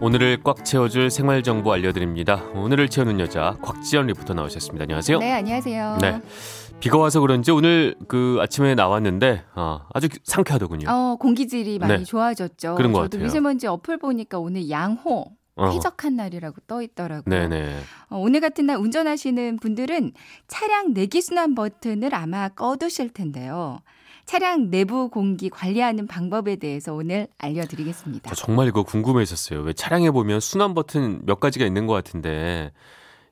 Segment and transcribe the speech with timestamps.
[0.00, 2.44] 오늘을 꽉 채워줄 생활 정보 알려드립니다.
[2.54, 4.84] 오늘을 채우는 여자 곽지연 리포터 나오셨습니다.
[4.84, 5.18] 안녕하세요.
[5.18, 5.98] 네, 안녕하세요.
[6.00, 6.20] 네.
[6.78, 10.88] 비가 와서 그런지 오늘 그 아침에 나왔는데 어, 아주 상쾌하더군요.
[10.88, 12.04] 어, 공기질이 많이 네.
[12.04, 12.76] 좋아졌죠.
[12.76, 13.24] 그런 것 같아요.
[13.24, 15.70] 미세먼지 어플 보니까 오늘 양호 어.
[15.72, 17.24] 쾌적한 날이라고 떠 있더라고요.
[17.24, 17.80] 네네.
[18.10, 20.12] 어, 오늘 같은 날 운전하시는 분들은
[20.46, 23.80] 차량 내기 순환 버튼을 아마 꺼두실 텐데요.
[24.28, 28.28] 차량 내부 공기 관리하는 방법에 대해서 오늘 알려드리겠습니다.
[28.28, 29.62] 저 정말 이거 궁금했었어요.
[29.62, 32.70] 왜 차량에 보면 순환 버튼 몇 가지가 있는 것 같은데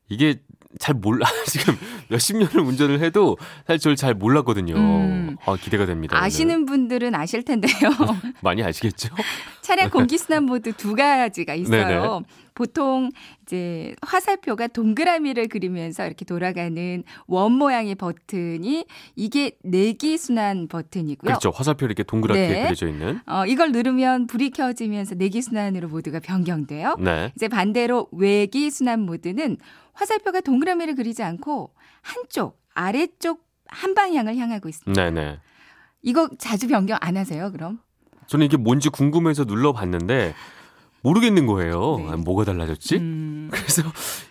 [0.09, 0.37] 이게
[0.79, 1.27] 잘 몰라.
[1.49, 1.77] 지금
[2.09, 3.37] 몇십 년을 운전을 해도
[3.67, 4.75] 사실 저를 잘 몰랐거든요.
[4.75, 5.37] 음.
[5.45, 6.17] 아, 기대가 됩니다.
[6.19, 7.75] 아시는 분들은 아실 텐데요.
[8.01, 8.17] 오늘.
[8.41, 9.15] 많이 아시겠죠?
[9.61, 11.77] 차량 공기 순환 모드 두 가지가 있어요.
[12.25, 12.46] 네네.
[12.57, 13.11] 보통
[13.43, 21.29] 이제 화살표가 동그라미를 그리면서 이렇게 돌아가는 원 모양의 버튼이 이게 내기 순환 버튼이고요.
[21.29, 21.51] 그렇죠.
[21.51, 22.63] 화살표 이렇게 동그랗게 네.
[22.65, 23.21] 그려져 있는.
[23.27, 26.97] 어, 이걸 누르면 불이 켜지면서 내기 순환으로 모드가 변경돼요.
[26.99, 27.31] 네.
[27.37, 29.59] 이제 반대로 외기 순환 모드는
[29.93, 35.11] 화살표가 동그라미를 그리지 않고 한쪽 아래쪽 한 방향을 향하고 있습니다.
[35.11, 35.41] 네네.
[36.03, 37.53] 이거 자주 변경 안 하세요?
[37.53, 37.81] 그럼?
[38.29, 40.35] 저는 이게 뭔지 궁금해서 눌러봤는데
[41.07, 41.97] 모르겠는 거예요.
[41.99, 42.07] 네.
[42.13, 42.97] 아, 뭐가 달라졌지?
[42.97, 43.83] 음, 그래서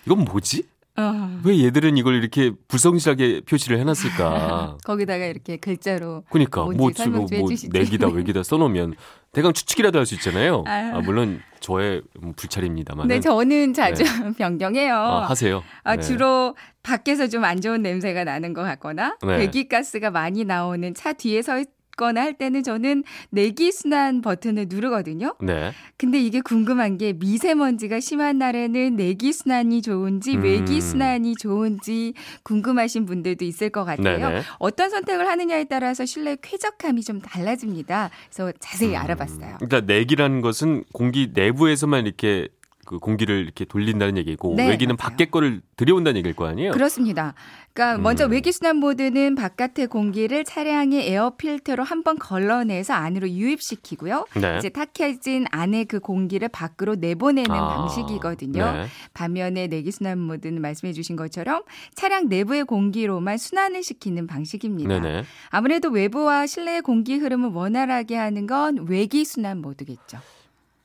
[0.06, 0.64] 이건 뭐지?
[0.98, 4.78] 어, 왜 얘들은 이걸 이렇게 불성실하게 표시를 해놨을까?
[4.86, 7.50] 거기다가 이렇게 글자로 그러니까 뭔지 뭐, 뭐, 좀 뭐.
[7.74, 8.96] 내기다 외기다 써놓으면
[9.34, 10.64] 대강 추측이라도 할 수 있잖아요.
[10.66, 10.96] 아유.
[10.96, 13.08] 아, 물론 저의 뭐 불찰입니다만.
[13.10, 14.04] 네, 저는 자주
[14.38, 14.96] 변경해요.
[14.96, 15.64] 아, 하세요.
[15.84, 16.02] 아, 네.
[16.02, 19.38] 주로 밖에서 좀 안 좋은 냄새가 나는 것 같거나 네.
[19.40, 21.62] 배기가스가 많이 나오는 차 뒤에 서
[21.96, 25.36] 있거나 할 때는 저는 내기 순환 버튼을 누르거든요.
[25.42, 25.72] 네.
[25.98, 30.44] 근데 이게 궁금한 게 미세먼지가 심한 날에는 내기 순환이 좋은지 음.
[30.44, 34.30] 외기 순환이 좋은지 궁금하신 분들도 있을 것 같아요.
[34.30, 34.42] 네네.
[34.60, 38.12] 어떤 선택을 하느냐에 따라서 실내 쾌적함이 좀 달라집니다.
[38.30, 39.58] 그래서 자세히 음, 알아봤어요.
[39.60, 42.48] 그러니까 내기라는 것은 공기 내부에서만 이렇게
[42.86, 45.10] 그 공기를 이렇게 돌린다는 얘기고 네, 외기는 맞아요.
[45.10, 46.72] 밖에 거를 들여온다는 얘기일 거 아니에요?
[46.72, 47.34] 그렇습니다.
[47.74, 48.32] 그러니까 먼저 음.
[48.32, 54.28] 외기 순환 모드는 바깥의 공기를 차량의 에어 필터로 한번 걸러내서 안으로 유입시키고요.
[54.40, 54.58] 네.
[54.58, 58.72] 이제 탁해진 안에 그 공기를 밖으로 내보내는 아, 방식이거든요.
[58.72, 58.86] 네.
[59.14, 61.64] 반면에 내기 순환 모드는 말씀해 주신 것처럼
[61.96, 65.00] 차량 내부의 공기로만 순환을 시키는 방식입니다.
[65.00, 65.24] 네네.
[65.50, 70.20] 아무래도 외부와 실내의 공기 흐름을 원활하게 하는 건 외기 순환 모드겠죠.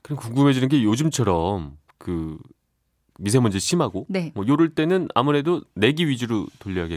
[0.01, 2.37] 그럼 궁금해지는 게 요즘처럼 그
[3.19, 4.31] 미세먼지 심하고 네.
[4.35, 6.87] 뭐 요럴 때는 아무래도 내기 위주로 돌려야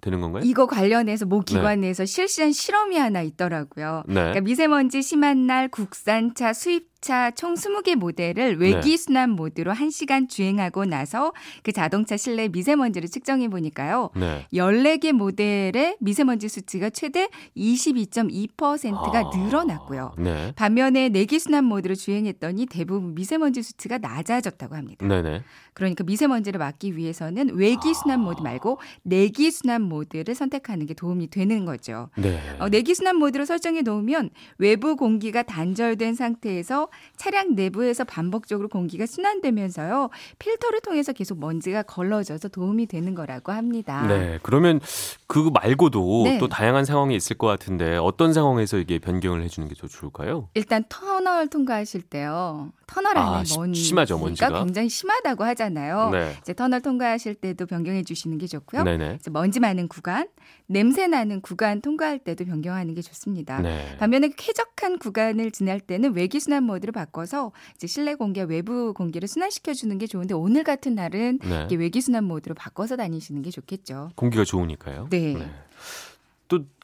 [0.00, 0.42] 되는 건가요?
[0.44, 4.04] 이거 관련해서 모 기관에서 실시한 실험이 하나 있더라고요.
[4.06, 4.14] 네.
[4.14, 8.64] 그러니까 미세먼지 심한 날 국산차, 수입 차 총 20개 모델을 네.
[8.74, 14.10] 외기 순환 모드로 1시간 주행하고 나서 그 자동차 실내 미세먼지를 측정해 보니까요.
[14.14, 14.46] 네.
[14.52, 20.12] 14개 모델의 미세먼지 수치가 최대 22.2%가 아, 늘어났고요.
[20.18, 20.52] 네.
[20.56, 25.06] 반면에 내기 순환 모드로 주행했더니 대부분 미세먼지 수치가 낮아졌다고 합니다.
[25.06, 25.42] 네네.
[25.72, 31.64] 그러니까 미세먼지를 막기 위해서는 외기 순환 모드 말고 내기 순환 모드를 선택하는 게 도움이 되는
[31.64, 32.10] 거죠.
[32.16, 32.38] 네.
[32.58, 34.28] 어, 내기 순환 모드로 설정해 놓으면
[34.58, 40.10] 외부 공기가 단절된 상태에서 차량 내부에서 반복적으로 공기가 순환되면서요.
[40.38, 44.06] 필터를 통해서 계속 먼지가 걸러져서 도움이 되는 거라고 합니다.
[44.06, 44.38] 네.
[44.42, 44.80] 그러면
[45.26, 46.38] 그거 말고도 네.
[46.38, 50.48] 또 다양한 상황이 있을 것 같은데 어떤 상황에서 이게 변경을 해 주는 게 더 좋을까요?
[50.54, 52.70] 일단 터널 통과하실 때요.
[52.86, 54.58] 터널 안에 아, 시- 먼지가 심하죠, 먼지가.
[54.64, 56.10] 굉장히 심하다고 하잖아요.
[56.10, 56.34] 네.
[56.42, 58.82] 이제 터널 통과하실 때도 변경해 주시는 게 좋고요.
[58.82, 59.16] 네네.
[59.20, 60.28] 이제 먼지 많은 구간,
[60.66, 63.60] 냄새 나는 구간 통과할 때도 변경하는 게 좋습니다.
[63.62, 63.96] 네.
[63.98, 69.28] 반면에 쾌적한 구간을 지날 때는 외기 순환 모드 를 바꿔서 이제 실내 공기와 외부 공기를
[69.28, 71.64] 순환시켜 주는 게 좋은데 오늘 같은 날은 네.
[71.66, 74.12] 이게 외기 순환 모드로 바꿔서 다니시는 게 좋겠죠.
[74.14, 75.08] 공기가 좋으니까요.
[75.10, 75.34] 네.
[75.34, 75.40] 또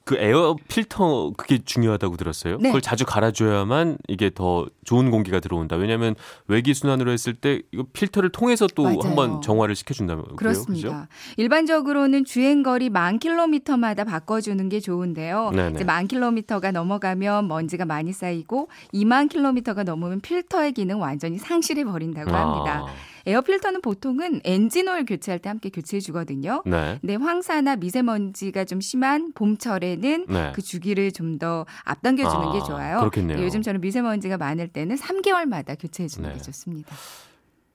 [0.07, 2.59] 그 에어 필터 그게 중요하다고 들었어요.
[2.59, 2.69] 네.
[2.69, 5.75] 그걸 자주 갈아줘야만 이게 더 좋은 공기가 들어온다.
[5.75, 6.15] 왜냐하면
[6.47, 8.87] 외기 순환으로 했을 때 이거 필터를 통해서 또.
[8.87, 10.37] 한번 정화를 시켜준다고요.
[10.37, 10.89] 그렇습니다.
[10.89, 11.07] 그죠?
[11.39, 15.51] 일반적으로는 주행 거리 만 킬로미터마다 바꿔주는 게 좋은데요.
[15.51, 15.75] 네네.
[15.75, 22.31] 이제 만 킬로미터가 넘어가면 먼지가 많이 쌓이고 2만 킬로미터가 넘으면 필터의 기능 완전히 상실해 버린다고
[22.31, 22.85] 합니다.
[22.87, 22.95] 아,
[23.27, 26.63] 에어 필터는 보통은 엔진 오일 교체할 때 함께 교체해 주거든요.
[26.65, 26.99] 네.
[27.01, 30.53] 근데 황사나 미세먼지가 좀 심한 봄철에는 네.
[30.55, 32.99] 그 주기를 좀 더 앞당겨 주는 아, 게 좋아요.
[33.01, 33.43] 그렇겠네요.
[33.43, 36.37] 요즘처럼 미세먼지가 많을 때는 3개월마다 교체해 주는 네.
[36.37, 36.95] 게 좋습니다.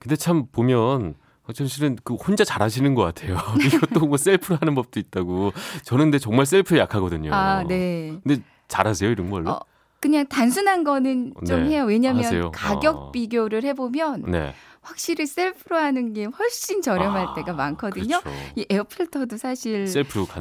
[0.00, 1.14] 근데 참 보면
[1.54, 3.36] 전 실은 그 혼자 잘하시는 것 같아요.
[3.64, 5.52] 이것도 뭐 셀프로 하는 법도 있다고.
[5.84, 7.32] 저는 근데 정말 셀프에 약하거든요.
[7.32, 8.16] 아, 네.
[8.24, 9.50] 근데 잘하세요 이런 걸로?
[9.50, 9.60] 어,
[10.00, 11.76] 그냥 단순한 거는 좀 네.
[11.76, 11.84] 해요.
[11.84, 12.50] 왜냐하면 하세요?
[12.52, 13.12] 가격 어.
[13.12, 14.54] 비교를 해보면 네.
[14.82, 18.20] 확실히 셀프로 하는 게 훨씬 저렴할 아, 때가 많거든요.
[18.20, 18.38] 그렇죠.
[18.56, 19.86] 이 에어 필터도 사실.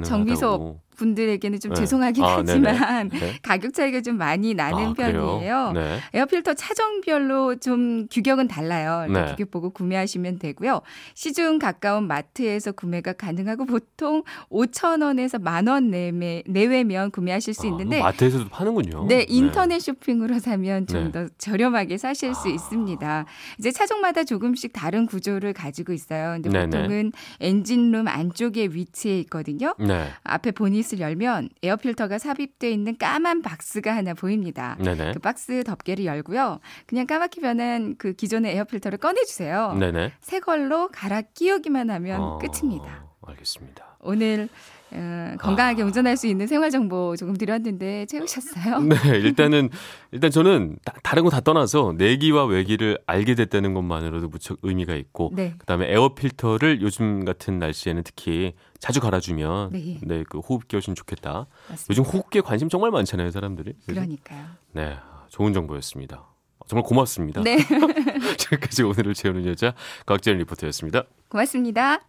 [0.04, 1.82] 정비소 분들에게는 좀 네.
[1.82, 2.38] 죄송하긴 아.
[2.38, 3.34] 하지만 네.
[3.42, 4.94] 가격 차이가 좀 많이 나는 아?
[4.94, 5.72] 편이에요.
[5.74, 6.00] 네.
[6.14, 9.08] 에어필터 차종별로 좀 규격은 달라요.
[9.12, 9.26] 네.
[9.32, 10.82] 규격 보고 구매하시면 되고요.
[11.16, 17.70] 시중 가까운 마트에서 구매가 가능하고 보통 5천 원에서 만 원 내외, 내외면 구매하실 수 아,
[17.70, 19.06] 있는데 마트에서도 파는군요.
[19.08, 21.12] 네, 인터넷 쇼핑으로 사면 좀 네.
[21.12, 22.52] 더 저렴하게 사실 수 아.
[22.52, 23.26] 있습니다.
[23.60, 26.40] 이제 차종마다 조금씩 다른 구조를 가지고 있어요.
[26.42, 26.66] 근데.
[26.66, 29.76] 보통은 엔진룸 안쪽에 위치해 있거든요.
[29.80, 30.08] 네.
[30.24, 34.78] 앞에 보닛을 열면 에어필터가 삽입되어 있는 까만 박스가 하나 보입니다.
[34.84, 35.14] 네네.
[35.14, 36.60] 그 박스 덮개를 열고요.
[36.88, 39.74] 그냥 까맣게 변한 그 기존의 에어필터를 꺼내주세요.
[39.80, 40.14] 네네.
[40.20, 43.06] 새 걸로 갈아 끼우기만 하면 어, 끝입니다.
[43.22, 43.98] 알겠습니다.
[44.00, 44.50] 오늘
[44.94, 48.80] 어, 건강하게 운전할 수 있는 생활 정보 조금 드렸는데 채우셨어요?
[48.82, 49.70] 네, 일단은
[50.12, 55.32] 일단 저는 다, 다른 거 다 떠나서 내기와 외기를 알게 됐다는 것만으로도 무척 의미가 있고
[55.34, 55.54] 네.
[55.60, 60.00] 그다음에 에어 필터를 요즘 같은 날씨에는 특히 자주 갈아주면 네.
[60.04, 61.48] 네, 그 호흡기 훨씬 좋겠다.
[61.70, 61.86] 맞습니다.
[61.90, 63.74] 요즘 호흡기에 관심 정말 많잖아요, 사람들이.
[63.88, 64.46] 그러니까요.
[64.74, 64.98] 네,
[65.30, 66.26] 좋은 정보였습니다.
[66.68, 67.42] 정말 고맙습니다.
[67.44, 67.58] 네.
[68.38, 69.74] 지금까지 오늘을 채우는 여자
[70.06, 71.04] 곽재현 리포터였습니다.
[71.30, 72.02] 고맙습니다.